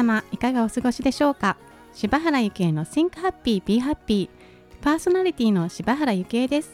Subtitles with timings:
[0.00, 1.58] 様いかがお過ごしでしょうか？
[1.92, 4.30] 柴原ゆきえの Think Happy Be Happy
[4.80, 6.70] パーソナリティの柴原ゆきえです。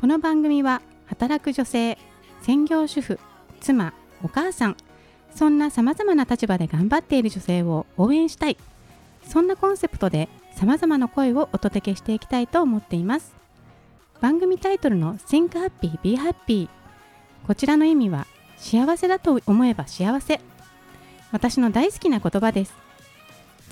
[0.00, 1.98] この番組は働く女性
[2.40, 3.20] 専業主婦
[3.60, 3.92] 妻
[4.24, 4.76] お母さん
[5.34, 8.56] そんな様々な立場で頑張っている女性を応援したい。
[9.26, 13.34] そんなコンセプトで様々な声をお届けしていきたいと思っています。
[14.22, 16.70] 番組タイトルの Think Happy Be Happy
[17.46, 18.26] こちらの意味は
[18.56, 20.40] 幸せだと思えば幸せ。
[21.30, 22.74] 私の大好きな言葉です。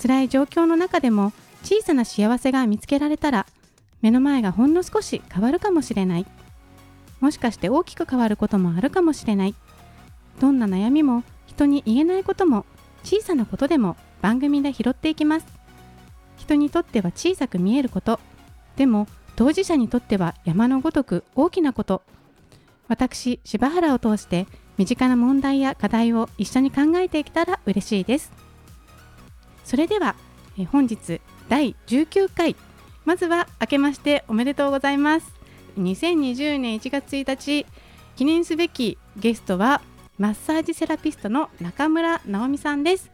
[0.01, 3.47] 辛い状況の中でも小さな幸せが見つけられたら
[4.01, 6.25] 目の前がほんの少し変わるかもしれない。
[7.19, 9.55] もしかして大きく変わることもあるかもしれない。
[10.39, 12.65] どんな悩みも人に言えないことも
[13.03, 15.47] 小さなことでも番組で拾っていきます。
[16.37, 18.19] 人にとっては小さく見えること。
[18.75, 22.03] でも当事者にとっては山のごとく大きなこと。
[22.87, 24.45] 私柴原を通して
[24.77, 28.31] 身近な問題や課題を一緒に考えていけたら嬉しいです。
[29.63, 30.15] それでは
[30.59, 32.55] え本日第19回。
[33.05, 35.33] まずは明けましておめでとうございます。
[35.77, 37.65] 2020年1月1日。
[38.15, 39.81] 記念すべきゲストは
[40.17, 43.11] マッサージセラピストの中村直美さんです。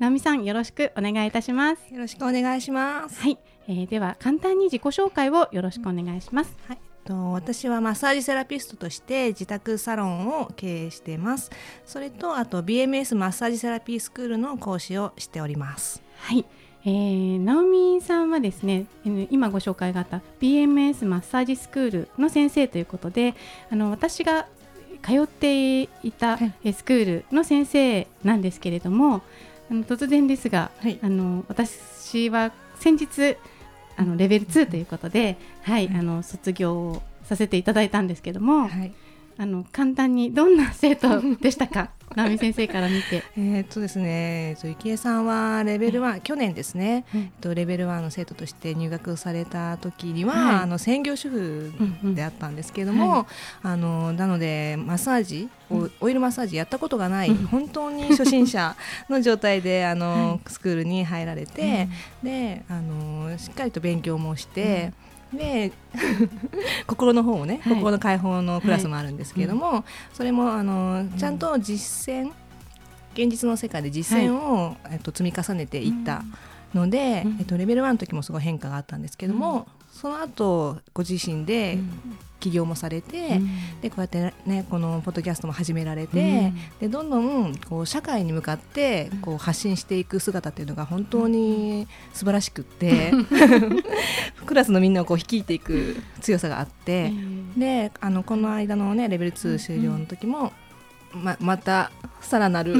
[0.00, 1.92] 直美さんよろしくお願いいたします。
[1.92, 3.20] よろしくお願いします。
[3.20, 11.50] はい、えー、では簡単に自己紹介をよろしくお願いします、はいと私はマッサージセラピストとして自宅サロンを経営しています。
[11.84, 16.00] それとあと BMS マッサージセラピースクールの講師をしております。
[16.18, 16.46] はい。
[16.84, 18.86] えー、ナオミさんはですね
[19.30, 23.34] 今ご紹介があった BMS マッサージスクールの先生ということで
[23.70, 24.46] あの私が
[25.02, 29.22] 通っていたスクールの先生なんですけれども、
[29.70, 33.36] あの突然ですが、はい、あの私は先日
[34.00, 38.92] あのレベル2ということで、はい、あの卒業をさせていただいたんですけども、はい、
[39.38, 41.90] あの簡単にどんな生徒でしたか？
[42.16, 43.22] 直美先生から見て。
[43.38, 53.16] えっとですね、池江さんはレベル1、去年ですね、えっとレベル1の生徒として入学された時には、はい、あの専業主婦であったんですけれども、うんうん。
[53.18, 53.26] はい、
[53.62, 55.48] あのなのでマッサージ
[56.00, 58.74] オイルマッサージやったことがない、本当に初心者
[59.08, 61.88] の状態であの、スクールに入られて、
[62.24, 64.92] であのしっかりと勉強もして。
[65.32, 65.72] で
[66.86, 72.32] 心の方もね、はい、心の解放のクラスもあるんですけれども、はい、それもあのちゃんと実践、
[73.14, 76.24] 現実の世界で実践を、はい、えっと、積み重ねていった
[76.74, 79.66] ので、えっと、レベル1の時もすごい変化があったんですけども、
[80.00, 81.78] その後ご自身で
[82.40, 93.12] 起業もされて、うん、でこうやってねこのポッドキャストも始められて、うん、でどんどんこう社会に向かってこう発信していく姿っていうのが本当に素晴らしくって、
[94.46, 97.12] クラスのみんなをこう率いていく強さがあって、
[97.58, 100.52] であのこの間のねレベル2終了の時も、
[101.12, 101.90] ままた
[102.20, 102.74] さらなる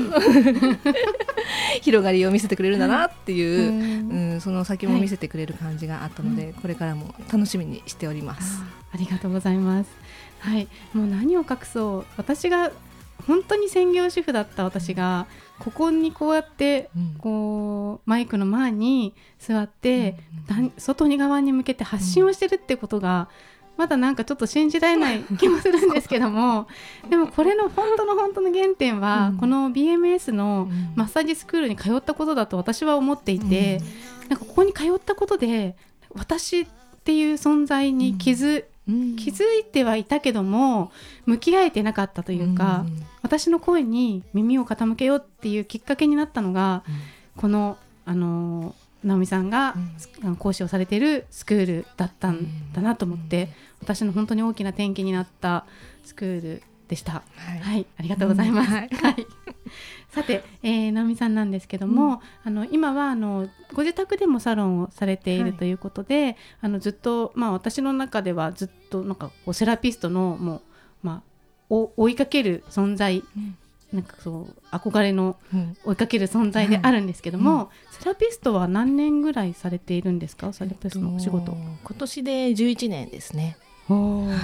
[1.83, 8.63] 広がりを見せてくれるんだなっていう、うん、うん、その先も見せてくれる感じがあったので、はい、これからも楽しみにしております。
[8.93, 9.91] ありがとうございます。
[10.41, 10.69] はい。
[10.93, 12.07] もう何を隠そう。
[12.17, 12.71] 私が
[13.27, 15.27] 本当に専業主婦だった私が
[15.59, 20.17] ここにこうやってこうマイクの前に座って
[20.79, 23.29] 外に側に向けて発信をしてるってことが
[23.77, 26.69] まだなんかちょっと信じられない気もするんですけども
[27.09, 33.81] でもこれの本当の本当の原点は、うん、この BMS のマッサージスクールに通ったことだと私は思っていて、
[34.23, 35.77] うん、なんかここに通ったことで
[36.11, 36.67] 私っ
[37.05, 40.93] ていう存在に気づ,、うん、気づいてはいたけども
[41.25, 42.85] 向き合えてなかったというか、
[43.23, 46.83] 私の声に耳を傾けようっていうきっかけになったのが、
[47.37, 48.75] このあの
[49.05, 49.75] 直美さんが、
[50.39, 53.49] 講師をされているスクールだったんだなと思って、
[53.81, 55.65] 私の本当に大きな転機になった
[56.05, 57.23] スクールでした。
[57.37, 58.69] はい、はい、ありがとうございます。
[58.69, 58.89] うん、はい、
[60.11, 70.61] さて、えー、直美さんなんですけども、うん、あの今はあのご自宅でもサロンをされているということで、はい、あのずっとまあ私の中ではずっとなんかこうセラピストのもう
[71.03, 71.23] まあ
[71.71, 73.23] 追いかける存在
[73.93, 75.37] なんかそう憧れの
[75.85, 77.59] 追いかける存在であるんですけども、うん。
[77.61, 80.53] うん、セラピストは何年ぐらいされているんですか？
[80.53, 83.57] セラピストのお仕事、今年で11年ですね、
[83.89, 84.39] はい、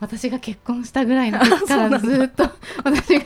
[0.00, 2.44] 私が結婚したぐらいの時から ずっと
[2.84, 3.24] 私が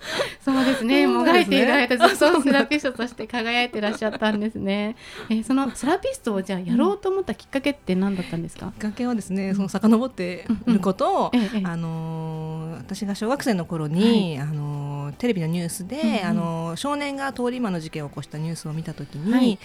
[0.44, 4.96] そうですね、もがいている間ずっとセ ラピストとして輝いてらっしゃったんですね。
[5.28, 8.66] えー、そのセラピストをじゃあやろうと思ったきっかけって何だったんですか？
[8.66, 11.32] きっかけはですね、その遡っていることを、
[11.64, 19.58] あの私が小学生の頃に、はい、あのテレビのニュースで、うんうん、あの少年が通り魔の事件を起こしたニュースを見たときに、はい、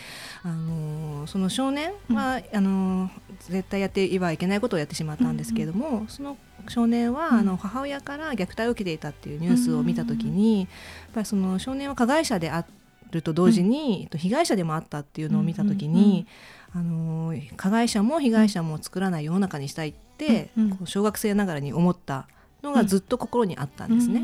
[0.44, 3.12] あのその少年は、うん、あの
[3.50, 10.70] 絶対やってはいけないことをやってしまったんですけれども、うんうん、その少年は、あの母親から虐待を受けていたっていうニュースを見た時に、やっ
[11.14, 12.66] ぱりその少年は加害者であ
[13.12, 16.28] ると同時に、被害者でもあったっていうのを見た時に、
[16.74, 22.28] あの加害者も被害者も作らない世の中にしたいって、こう小学生ながらに思った
[22.64, 24.22] のがずっと心にあったんですね。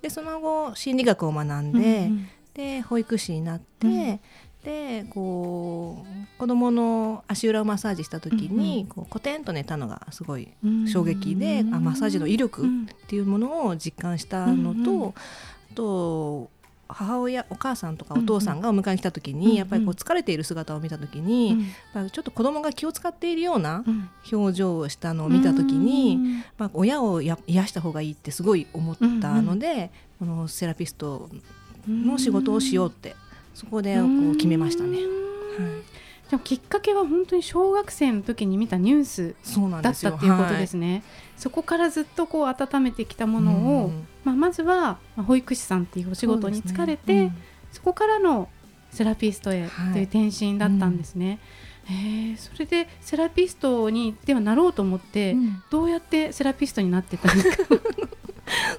[0.00, 2.10] でその後心理学を学んで、
[2.54, 4.20] で保育士になって、
[4.64, 10.48] でこう子供の足裏をマッサージした時に、こうコテンと寝たのがすごい
[10.86, 12.68] 衝撃で、あマッサージの威力っ
[13.08, 15.14] ていうものを実感したのと、
[15.72, 16.50] あと
[16.88, 21.58] 母親お母さんとかお父さんがお迎えに来た時に、やっぱりこう疲れている姿を見た時に、やっ
[21.94, 23.84] ぱりちょっと子供が気を使っているような
[24.30, 31.30] 表情をしたのを見た時に、まあ、親をや癒した方がいいってすごい思ったので、このセラピスト
[31.88, 33.16] の仕事をしようって
[33.54, 34.02] そこでこ
[34.32, 34.98] う決めましたね。
[34.98, 35.06] はい。
[36.30, 39.34] でもきっかけは本当に小学生の時に見たニュース
[39.82, 41.02] だったっていうことですね。
[41.36, 47.32] そこからずっとこう温めてきたものを、うん、まあ、まずは保育士さんっていうお仕事に疲れてそ、ねうん、
[47.72, 48.48] そこからの
[48.90, 50.02] セラピストへとい。
[50.04, 51.38] う転身だったんですね。
[51.84, 55.36] はいうん、えー、それでセラピストにではなろうと思って、
[55.68, 57.76] どうやってセラピストになってたんですか？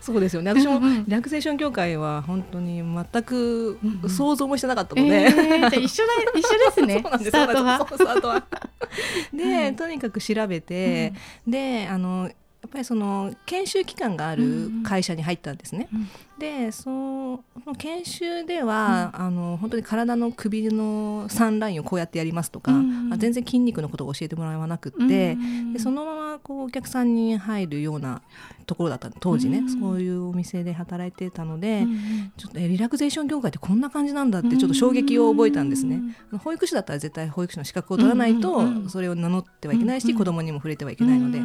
[0.01, 0.51] そうですよね。
[0.51, 7.04] 私もリラクゼーション協会は本当に全く想像もしてなかったので、えー、じゃ一緒だ一緒ですね。
[7.22, 7.88] スタートは。
[7.88, 8.45] スタートは。
[9.34, 11.13] で、とにかく調べて、
[11.48, 12.30] であの
[12.63, 15.90] やっぱりその研修期間がある会社に入ったんですね。
[15.94, 16.07] うんうん、
[16.38, 17.44] でその
[17.77, 28.21] 研修では、うん、あの本当に体の首の3ラインをこうやってやりますとか、うんうん、全然筋肉のことを教えてもらわなくって、うんうん、でそのままこうお客さんに入るような
[28.65, 36.01] ところだった当時ね、うん、そういうお店で働いてたので、うん、ちょっとリラクゼーション業界ってこんな感じなんだってちょっと衝撃を覚えたんですね、
[36.31, 41.39] うん、保育士だったら絶対保育士の資格を取らないとそれを名乗ってはいけないし、うん、子供にも触れてはいけないので、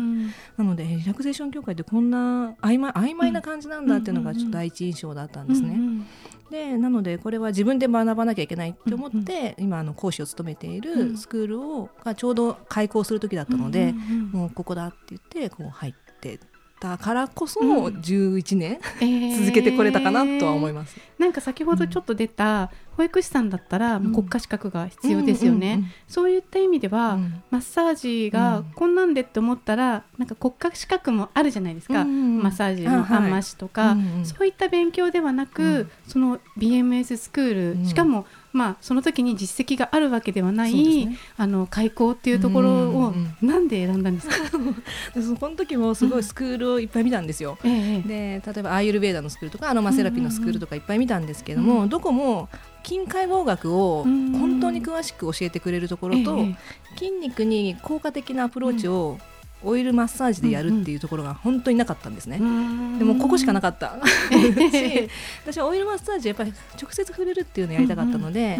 [0.56, 5.78] なのでリラクゼーション業界ってこんな曖昧曖昧な感じなんだっていうのがちょっと第一印象だったんですね。
[6.50, 13.94] でなのでこれは自分で学ばなきゃいけないって思って、今あの講師を務めているスクールをがちょうど開校する時だったので、
[14.32, 16.40] もうここだって言ってこう入って
[16.80, 38.26] たからこそ11年、うん、続けてこれたかなとは思います、えー、なんか先ほどちょっと出た保育士さんだったら国家資格が必要ですよね、そういった意味では、うん、マッサージがこんなんでって思ったらなんか国家資格もあるじゃないですか、マッサージの半増しとか、そういった勉強ではなく、その BMS スクール、しかも
[38.58, 44.34] まあ、その時に実績があるわけではない、ね、あの開校っていうところをなんで選んだんですか？
[45.14, 47.56] その時もすごいスクールをいっぱい見たんですよ。
[47.64, 52.48] うん、で例えばアーユルベーダのスクールとかアロマセラピーのスクールとかいっぱい見たんですけども、うん、どこも
[52.84, 56.46] 筋解剖学を本当に詳しく教えてくれるところと、
[56.96, 59.18] 筋肉に効果的なアプローチを、
[59.64, 62.38] オイルマッサージでやるっていうところが本当になかったんですね、
[62.98, 63.98] でもここしかなかった。
[64.30, 65.08] し
[65.44, 68.56] 私はオイルマッサージやっぱり直接触れるっていうのをやりたかったので、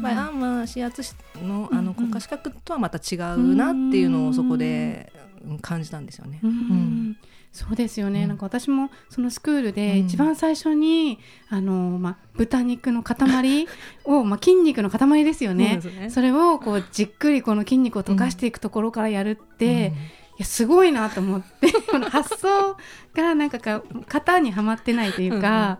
[0.00, 1.02] まあ、アンマ指圧
[1.42, 5.12] のあの国家資格とはまた違うなっていうのをそこで
[5.60, 6.40] 感じたんですよね。
[6.42, 7.16] うんうん
[7.50, 11.18] そうですよね、うん、なんか私もそのスクールで一番最初に、
[11.50, 13.66] うん、あのまあ、豚肉の塊
[14.04, 15.80] を、まあ、筋肉の塊ですよね。
[15.82, 22.76] ね、それをこうじっくりこの筋肉を溶かしていくところからやるって、うんやすごいなと思って この発想
[23.14, 25.78] がなんかか型にはまってないというか、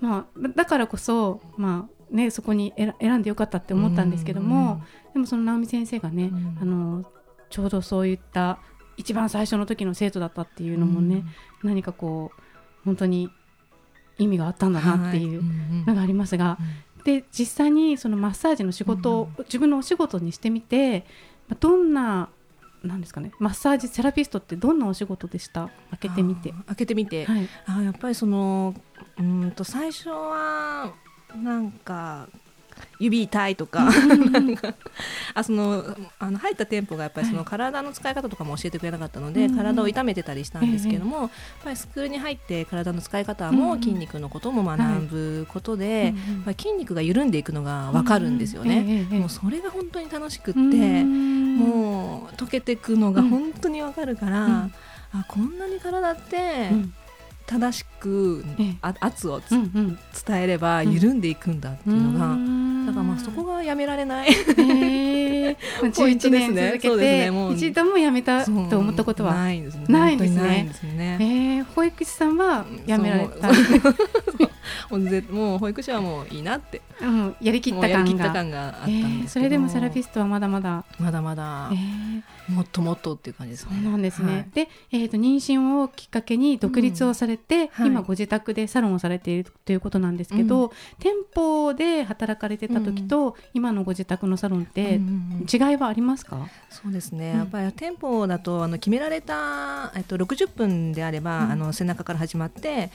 [0.00, 7.04] まあ、だからこそ、まあね、そこに選んでよかったって思ったんですけども、でもその直美先生がね、あの
[7.50, 8.58] ちょうどそういった
[8.96, 11.24] 一番最初の時の生徒だったっていうのもね、
[11.62, 12.42] 何かこう
[12.84, 13.28] 本当に
[14.16, 15.36] 意味があったんだなってい。
[15.36, 15.42] う
[15.86, 16.58] のがありますが、
[17.04, 21.06] で実際にそのマッサージの仕事を、自分のお仕事にしてみて
[21.60, 22.28] どんな
[22.82, 25.70] なんですかねマッサージセラピストってどんなお仕事でした？
[25.90, 26.54] 開けてみて。
[26.66, 28.74] 開けてみて、はい、あやっぱりその
[29.18, 30.92] うんと最初は
[31.34, 32.28] なんか
[32.98, 33.88] 指痛いとか。
[35.34, 35.84] あその
[36.18, 41.30] あの入った店舗がやっぱりその体の使い方とかも教えてくれなかったので、はい、体を痛めてたりしたんですけども、やっ
[41.64, 49.06] ぱりスクールに入って体の使い方も筋肉のことも学ぶことで、はい、筋肉が緩んでいくのが分かるんですよね。
[49.10, 54.70] もうそれが本当に楽しくってもう溶けていくのが本当に分かるから、
[55.12, 56.70] あこんなに体って、
[57.46, 58.44] 正しく、
[59.00, 62.36] 圧を伝えれば緩んでいくんだっていうのが、
[62.88, 65.56] だからまあそこがやめられない、えー、
[65.92, 69.84] 11年続けて、ね、一度もやめたと思ったことはないですね。
[69.88, 70.32] ないです
[70.84, 71.18] ね。
[71.20, 73.50] えー、保育士さんはやめられた。
[75.30, 78.38] もう保育士はもういいなって、うん、やりきった感が。
[78.38, 80.84] 感があったんですけど、えー、それでもセラピストはまだまだ。
[80.98, 83.80] まだまだ、えー、もっともっとっていう感じですね。
[83.82, 87.68] そうなんですね、はい、で、えーと、妊娠をきっかけに独立をされて、うん。
[87.68, 95.00] はい、今ご自宅でサロンをされているということなんですけど、うん、店舗で働かれてた時と、今のご自宅のサロンって
[95.52, 102.90] 違いはありますか、そうですね、やっぱり店舗だとあの決められた、えっと、60分であれば、あの背中から始まって、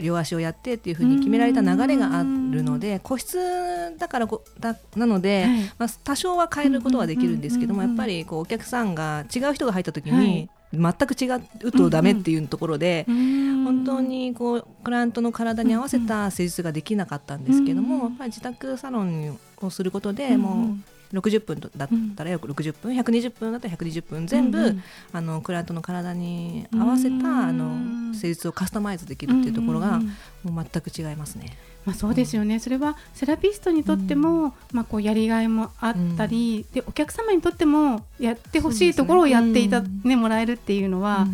[0.00, 3.38] 両足をやってっていうふうに決められた流れがあるので個室
[3.98, 11.30] だからだなので、はい、まあ、多少は変えることはできるんですけどもやっぱりこうお客さんが違う人が入った時に、全く違
[11.66, 24.82] うとダメっていうところで、本当にこうクライアントの体に合わせた施術ができなかったんですけども、やっぱり自宅サロンをすることでもう60分だったら約60分、うん、120分だったら120分全部、うんうん、
[25.12, 30.00] あのクライアントの体に合わせたあの施術をカスタマイズできるっていうところが、
[30.42, 31.56] もう全く違いますね。
[31.84, 41.26] まあ、そうですよね、それはセラピストにとっても、まあ、こうやりがいもあったり、でお客様にとってもやってほしいところをやっていた、ねもらえるっていうのは、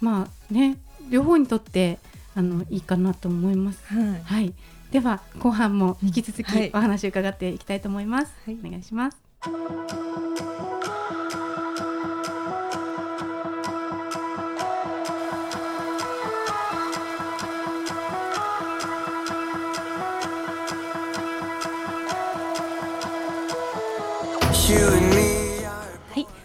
[0.00, 0.78] まあね
[1.10, 1.98] 両方にとって
[2.36, 3.82] あのいいかなと思います。
[3.86, 4.54] はい、はい
[4.90, 10.49] では後半も引き続きお話を伺っていきたいと思います、はい、お願いします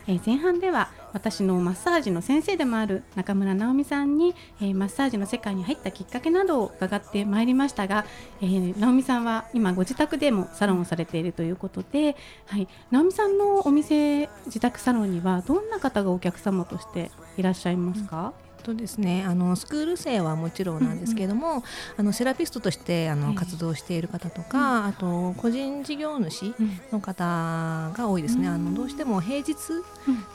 [0.08, 8.06] えー、前半では私のマッサージの先生でもある中村直美さんに、えー、マッサージの世界に入ったきっかけなどを伺ってまいりましたが、
[8.42, 12.16] えー、直美さんは今ご自宅でもサロンをされているということで、
[12.48, 19.24] はい、直美さんのお店自宅サロンにはどんな方がお客様としていらっしゃいますか、うんとですね。
[19.28, 21.64] あのスクール生はもちろんなんですけれども、うんうん、
[21.98, 26.54] あのセラピストとしてあの、活動している方とか、あと個人事業主
[26.92, 29.56] の方が多いですね、あのどうしても平日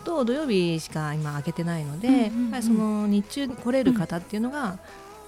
[0.05, 4.79] と土曜日しか今開けてないので、やっぱりその日中来れる方っていうのが,、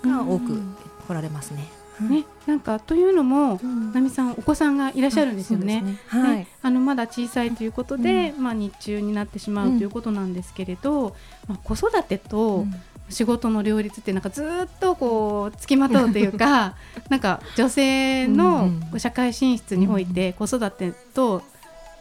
[0.05, 0.61] が多く
[1.09, 1.83] 来られますね。
[2.01, 5.83] ね、なんかというのも、うん、奈美さんお子さんがいらっしゃるんですよね。
[5.83, 5.99] ね。
[6.09, 11.15] はい、あのまだ小さいということで、うん、まあ日中になってしまうということなんですけれど、
[11.49, 12.67] まあ子育てと
[13.09, 14.47] 仕事の両立ってなんかずっ
[14.81, 16.75] とこうつきまとうというか
[17.11, 21.43] なんか女性の社会進出において子育てと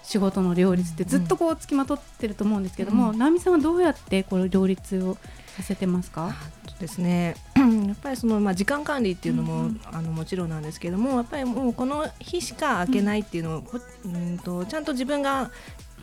[0.03, 5.15] 仕事の両立ってずっとこうつきまとってると思うんですけども、直美さんはどうやってこの両立を
[5.55, 6.33] させてますか？
[6.79, 7.35] ですね。
[7.55, 13.63] やっぱりその、まあ、時間管理っていうのも、うん、あのもちろんなんですけどもやっぱりもうこの日しか開けないっていうのを、
[14.05, 15.51] うん、とちゃんと自分が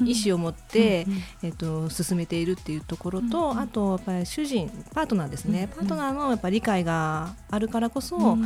[0.02, 1.06] 意思を持って、
[1.42, 8.36] えー、と進めているっていうところと、あとやっぱり主人パートナーですね、パートナーのやっぱ理解があるからこそ、あ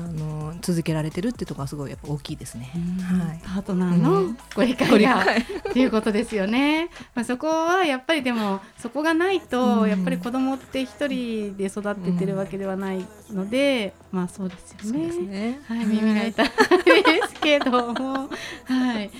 [0.00, 2.70] の続けられてるっていうところはすごいやっぱ大きいですね。
[3.02, 5.24] はい、パートナーのご理解が、
[5.70, 6.90] っていうことですよね。
[7.14, 15.32] まあそこはやっぱりでもそこがないと、やっぱり子供って一人で育ててるわけではないので、まあそうですよね。
[15.32, 15.60] ね。
[15.66, 16.52] はい、耳が痛いで
[17.28, 18.28] すけども、
[18.64, 19.08] はい。
[19.08, 19.12] で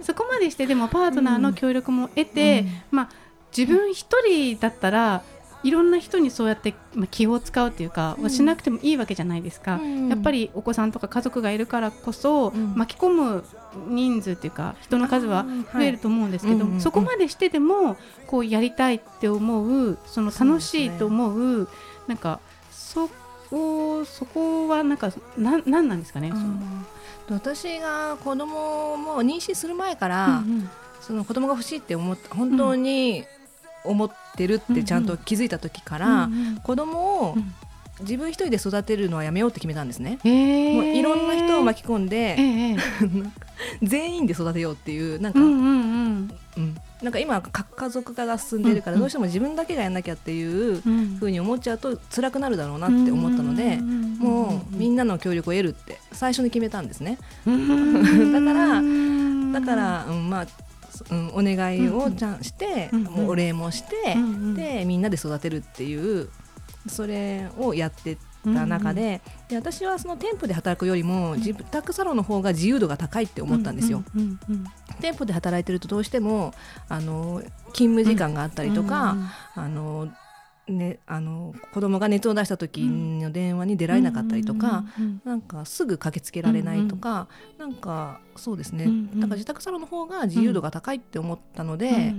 [0.00, 3.08] そこまでしてでもパートトナーの協力も得て、まあ、
[3.56, 5.22] 自分一人だったら
[5.64, 13.44] いろんな人にそうやって、まあ、気を使うっていうか、はしなくてもいいわけじゃないですか、うん、やっぱりお子さんとか家族がいるからこそ、うん、巻き込む
[13.88, 15.44] 人数っていうか人の数は
[15.74, 17.96] 増えると思うんですけど、はい、そこまでしてでも
[18.26, 21.66] こうやりたいって思うその楽しいと思う、ね、
[22.06, 23.10] なんかそ
[23.50, 26.86] こそこはなんかななんなんですかね、うん、
[27.30, 30.70] 私が子供も妊娠する前から、うんうん
[31.08, 33.24] その子供が欲しいって思っ本当に
[33.82, 37.36] 思ってるってちゃんと気づいた時から、うんうん、子供を
[38.00, 40.18] 自分一人で育てるのはやめようって決めたんですね。
[40.22, 43.30] もういろんな人を巻き込んで、えー、
[43.82, 46.30] 全員で育てようっていうなんか、うんうんうん。
[46.58, 50.82] うん、なんか今核家族化が進んでいるからどうしても自分だけがやんなきゃっていう
[51.18, 57.18] ふうに思っちゃうと辛くなるだろうなって思ったので、もうみんなの協力を得るって最初に決めたんですね。
[57.46, 58.82] だから
[59.52, 60.46] だから、うん、まあ
[61.10, 66.28] うん、お願いをちゃんして、うんうん、もうお礼もして、うんうん、でみんなで育てるっていう
[66.88, 74.04] それをやってた中でうんうん、で私はその店舗で働くよりも自宅サロンの方が自由度が高いって思ったんですよ。
[74.14, 74.64] うんうんうん
[75.00, 76.52] 店舗で働いてるとどうしても
[76.88, 77.40] あの
[77.72, 80.08] 勤務時間があったりとか、うんうん、あの
[80.68, 92.14] ね、あの子供が熱を出した時の電話に出られなかったりとか、うん、なんかすぐ駆けつけられないとか、うん、なんかそうですね、うん、だから自宅サロンの方が自由度が高いって思ったので、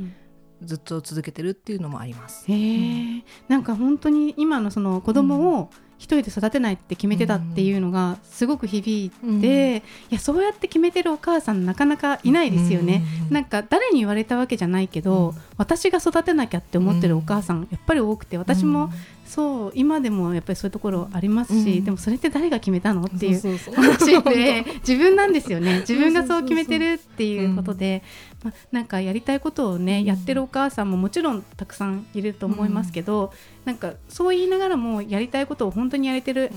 [0.62, 2.46] ずっと続けてるっていうのもあります。
[2.52, 18.90] へなんか本当に今のその子供を一人で育てないって決めてたっていうのがすごく響いて、いやそうやって決めてるお母さんなかなかいないですよね、なんか誰に言われたわけじゃないけど、私が育てなきゃって思ってるお母さんやっぱり多くて私も
[19.30, 25.82] そう今でもやっぱりそういうところありますし、うん、でもそれって誰が決めたのっていう話で 自分なんですよね。
[25.82, 28.02] 自分がそう決めてるっていうことで、
[28.44, 33.30] まあ、なんかやりたいことをね、やってるお母さんももちろんたくさんいると思いますけど、うん、
[33.66, 36.52] なんかそう言いながらもやりたいことを本当にやれてる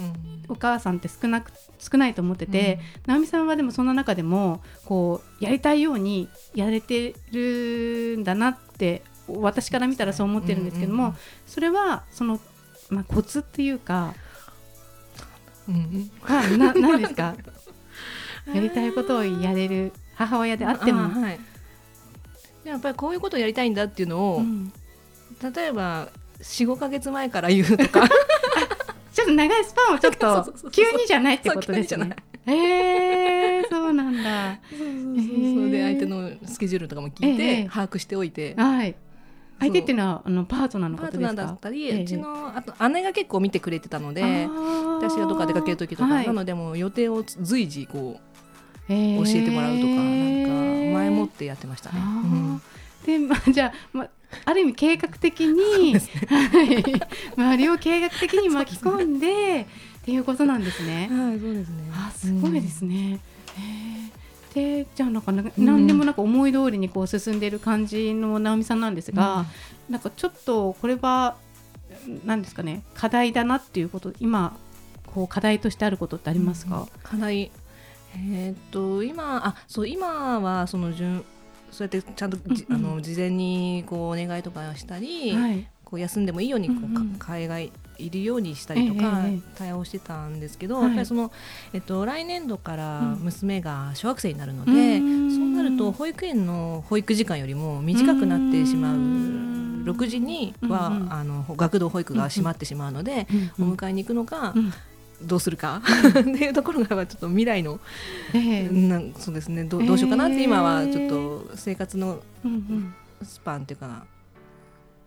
[0.49, 11.15] お母さんって少なく少ないと思ってて、うん、直美さんはでもその中でもこうやりたいようにやれてるんだなって私から見たらそう思ってるんですけども、
[11.47, 12.41] それはその
[12.91, 14.15] まあ、コツっていうか、
[15.69, 17.35] うん、はな 何ですか？
[18.53, 21.39] やりたいことをやれる母親であっても、はい、
[22.65, 24.73] やっぱりこういうことをやりたいんだっていうのを、うん、
[25.55, 26.09] 例えば
[26.41, 28.09] 45か月前から言うとか。
[29.13, 32.17] ちょっと長いスパンをちょっと急にじゃないってことですね。
[32.47, 34.59] えー、そうなんだ。
[34.71, 34.95] そうそうそう
[35.55, 38.95] そう、で相手のスケジュールとかも聞いて、把握しておいて、はい、
[39.63, 41.27] 相手っていうのはあのパートナーの方ですか？
[41.27, 44.23] パートナーだったり、ええ、うちのあと姉が結構見てくれてたので
[45.01, 48.33] 私がどっか出かける時とか、はい、なのでも予定を随時こう、
[48.89, 52.01] 教えてもらうとかなんか前もってやってましたね。
[52.01, 52.63] うん、
[53.07, 54.11] で、まあ、 じゃあ、まあ
[54.47, 56.83] ある意味計画的に、ね、はい、
[57.37, 59.67] 周りを計画的に巻き込んで
[60.01, 61.09] っていうことなんですね。
[61.13, 61.75] はい、そうですね。
[61.93, 63.21] あ、すごいですね。
[63.57, 63.92] うん
[64.55, 69.47] でじゃあなんか何でもなんか思い通りにこう進んでいる感じの直美さんなんですが、
[69.89, 71.37] うん、なんかちょっとこれは
[72.25, 74.57] 何ですかね課題だなっていうこと今
[75.07, 77.51] こう課題としてあることってありますか、うん、課題。
[78.15, 81.25] えー、っと今あそう今はその順
[81.71, 89.23] そうやってちゃんと、うんうん、あの事前にこうお願いとかしたり、はい、こう休んでもいいようにこう、うんうん、海外いるようにしたりとか
[89.57, 91.33] 対応してたんですけど、やっぱりその、
[91.73, 98.97] えっと、来年度から娘が小学生になるので、そうなると保育園の保育時間よりも短くなってしまう。
[99.83, 103.27] 6時には、あの学童保育が閉まってしまうので、
[103.59, 104.55] お迎えに行くのか、
[105.23, 105.83] どうするか？
[106.09, 107.81] っていうところがちょっと未来の、
[108.35, 112.23] えー、なそうですねどどうしようかなって今はちょっと生活の
[113.23, 114.05] スパンっていうか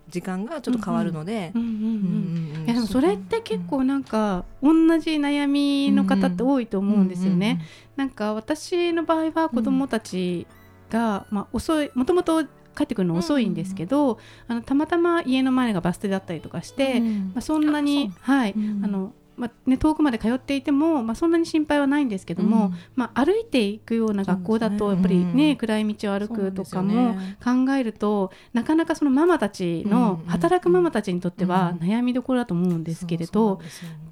[0.08, 1.52] 時間がちょっと変わるので。
[1.54, 7.62] でもそれって結構なんか同じ悩みの方って多いと思うんですよね。
[7.96, 10.46] なんか私の場合は子どもたち
[10.90, 33.60] が、まあ、遅いもともと帰ってくるの遅いんですけど、あのたまたま家の前がバス停だったりとかして、まあ、そんなにはい、あのまあね、遠くまで通っていても、まあ、そんなに心配はないんですけども、うん、まあ、歩いていくような学校だと、やっぱりね、うん、暗い道を歩くとかも考えると、ね、なかなかそのママたちの、働くママたちにとっては悩みどころだと思うんですけれど、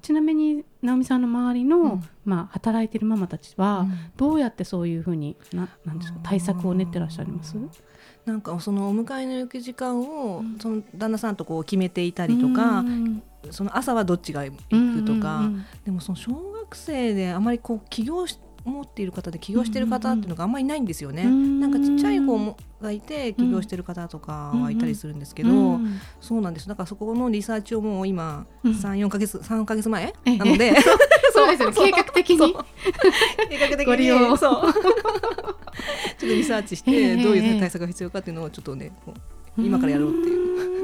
[0.01, 7.55] ちなみに直美さんの周りの、まあ、働いてるママたちは、どうやってそういうふうにななんですか対策を練ってらっしゃいます？
[8.25, 12.83] なんかそのお迎えの行く時間を、その旦那さんとこう決めていたりとか、
[13.53, 15.49] その朝はどっちが行くとか、
[15.83, 21.23] でもその小学生であまりこう起業し持っている方で起業している方っていうのがあんまりないんですよね。
[21.23, 25.79] なんかちっちゃい子もがいて起業している方とかはいたりするんですけど、
[26.19, 26.67] そうなんです。
[26.67, 30.75] だからそこのリサーチをもう今34か月3か月前なので。
[31.31, 32.55] そうですよ 計画的に。
[33.49, 34.07] 計画的に。
[34.09, 34.37] そう。
[34.37, 34.73] ちょっ
[36.17, 38.91] とリサーチしてどういう対策が必要かっていうのをちょっとね
[39.57, 40.74] 今からやろうっていう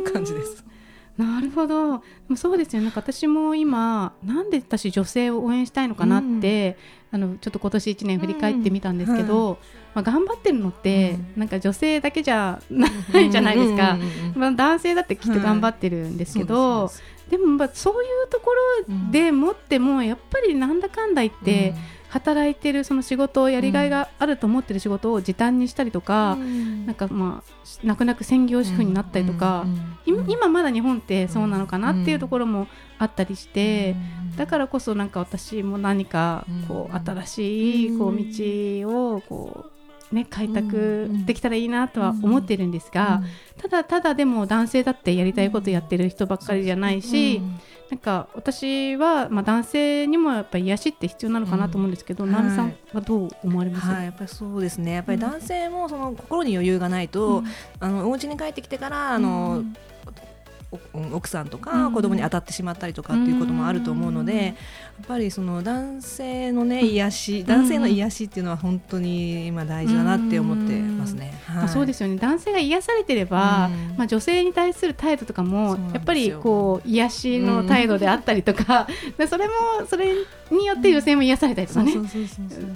[1.52, 2.04] ほど。
[2.36, 2.92] そうですよね。
[2.96, 6.78] 私も今なんで私女性を応援したいのかなって、
[7.12, 9.58] うん、あのちょっと今年1年振り返ってみたんですけど、うん。
[9.94, 12.88] まあ、頑張ってるのって、うん、なんか女性だけじゃ な
[13.20, 13.98] いじゃないですか、
[14.36, 16.90] まあ、男性だってきっと頑張ってるんですけど、
[17.30, 18.52] でもまあそういうとこ
[18.88, 21.74] ろでもってもやっぱりなんだかんだ言って、
[22.12, 27.52] 働いてるその仕事をやりがいがあると思ってる仕事を時短にしたりとか、うん、なんかまあ
[27.84, 29.66] 泣く泣く専業主婦になったりとか、
[30.06, 32.68] うん、今まだ日本ってそうなのかなっていうところも
[33.00, 33.96] あったりして、
[34.36, 39.71] だからこそなんか私も何かこう新しいこう道をこう
[40.12, 43.22] ね開拓できたらいいなとは思ってるんですが、
[43.58, 47.42] ただただでも男性だってやりたいことやってる人ばっかりじゃないし。
[47.92, 54.94] なんか私は、まあ、男性にもやっぱり癒しって必要なのかなと思うんですけど、うん、直美さんはどう思われます、はい、やっぱりそうですね。
[54.94, 57.46] やっぱり男性もその心に余裕がないと、うん、
[57.82, 59.66] あのお家に帰ってきてからあの、
[61.12, 64.56] 奥さんとか子供に当たってしまったりとかっていうこともあると思うので、やっ
[65.06, 71.34] ぱりその男性のね癒し、男性の癒しっていうのは本当に今大事だなって思ってますね。
[71.46, 72.16] はい、そうですよね。
[72.16, 79.54] 男性が癒されてれば、まあ女性に対する態度とかもやっぱりこう癒しの態度であったりとか、 でそれも
[79.88, 80.14] それ
[80.52, 81.94] によって女性も癒されたりとかね、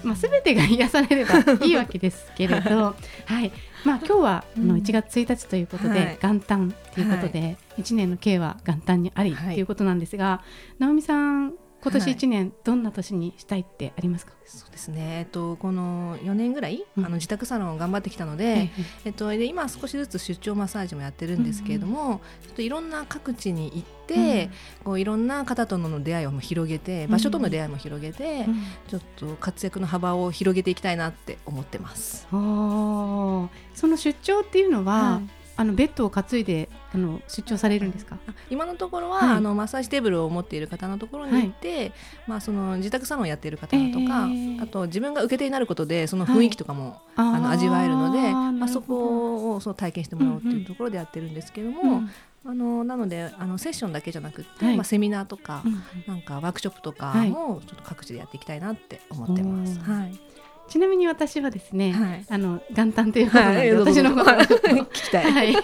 [0.04, 3.52] まあすべてが癒されればいいわけですけれど、 はい。
[3.86, 10.42] まあ今日はあの1月1日ということで、元旦ということで、1年の計は元旦にありということなんですが、
[10.80, 11.54] 直美さん
[11.86, 18.72] 今年1年、どんな年にしたいってありますか、そうですね、えっと、この4年ぐらい、うん、あの自宅サロンを頑張ってきたので、
[19.06, 22.12] えっと、で今少しずつ出張マッサージもやってるんですけれども、うん。
[22.12, 32.28] うん、ちょっといろんな各地に行って、うん、こういろんな方との出会いを広げて場所との出会いも広げて、うん、ちょっと活躍の幅を広げていきたいなって思ってます。
[32.32, 33.50] その
[33.98, 38.18] 出張っていうのは、はいあのベッドを担いであの出張されるんですか？
[38.50, 41.94] 今のところは、はい、あのマッサージテーブルを持っている方のところに行って、はい、
[42.28, 51.82] まあ、その自宅サロンをやっている方とか、えー、あと自分が受け手になることでその雰囲気とかも、はい、あの味わえるのでまあ、そこをそう体験してもらおうというところでやってるんですけども。
[51.82, 52.12] うんうん。
[52.48, 59.80] あのなのであのセッションだけじゃなくて、はい、まあ、セミナーとか、うん、なんかワークショップとかもちょっと各地でやっていきたいなって思ってます。
[59.80, 60.20] はい
[60.68, 64.32] ちなみに私はですね、はい、あの元旦ということで、はい、私のこと。
[64.36, 65.56] 聞きたい、はい、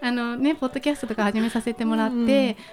[0.00, 2.26] あのねポッドキャストとか始めさせてもらって、うん、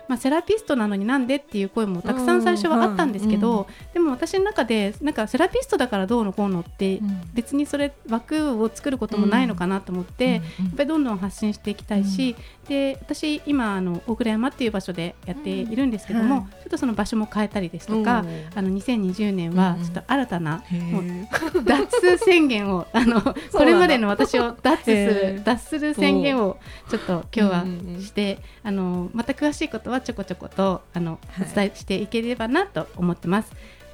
[0.09, 12.35] まあセラピストなのになんでっていう声もたくさん最初はあったんですけど、うん、でも私の中でなんかセラピストだからどうのこうのって、うん、別にそれ枠を作ることもないのかなと思って、やっぱりどんどん発信していきたいし、
[12.67, 18.25] で私今あの大倉山っていう場所でやっているんですけども、はい、ちょっとその場所も変えたりですとか、
[18.55, 26.57] あの2020年はちょっと新たな、もう脱宣言を あのこれまでの私を脱する脱する宣言を
[26.89, 27.65] ちょっと今日は
[28.01, 33.51] して、あのまた詳しいことはちょこちょことあの、お伝えしていければなと思ってます。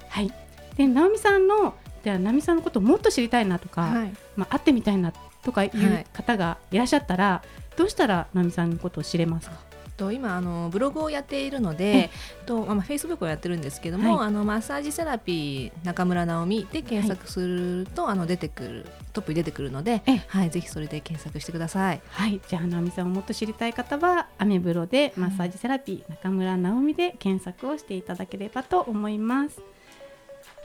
[0.10, 0.32] はい。
[0.78, 5.12] で直美さんのじゃあ直美さんのことをもっと知りたいなとか、はい、まあ会ってみたいな
[5.44, 7.44] とかいう方がいらっしゃったら、
[7.78, 9.56] どうしたら直美さんのことを知れますか？
[9.98, 12.10] と今あのブログをやっているので、
[12.48, 22.02] とまあフェイスブックをやってるんですけども、はい、あのマッサージセラピー中村直美で検索すると、はい、あの出てくるトップに出てくるので、はいぜひそれで検索してください。
[22.10, 29.62] はいじゃあ直美さんをもっと知りたい方はアメブロでマッサージセラピー中村直美で検索をしていただければと思います。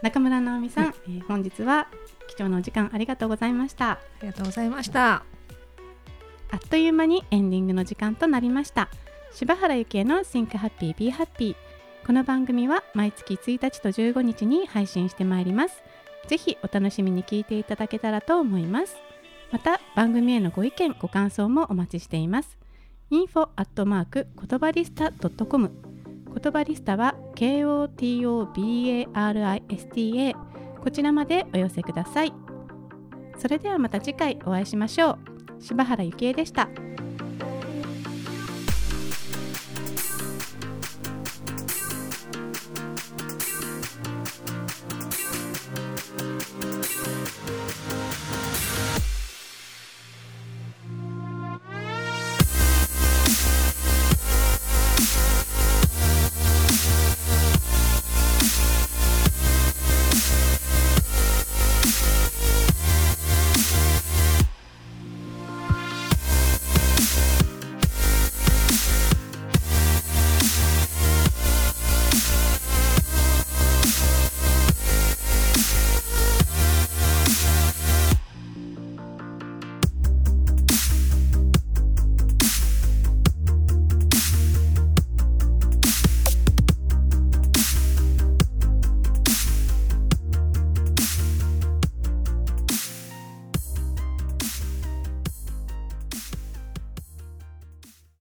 [0.02, 1.88] 中村直美さん、はい、えー、本日は
[2.28, 3.90] 貴重なお時間ありがとうございました。
[3.90, 5.35] ありがとうございました。
[6.56, 8.88] あっという間にエンディングの時間となりました。
[9.30, 11.54] 柴原幸恵の Think Happy Be Happy
[12.06, 15.82] この番組は毎月1日と15日に配信してまいります。
[16.28, 18.96] ぜひお楽しみに聞いていただけたらと思います。
[19.52, 22.56] また番組へのご意見ご感想もお待ちしています。
[23.10, 25.70] info アットマーク言葉リスタ .com
[26.42, 30.34] 言葉リスタは KOTOBARISTA
[30.82, 32.32] こちらまでお寄せください。
[33.36, 35.35] それではまた次回お会いしましょう。
[35.60, 36.68] 柴原幸恵でした。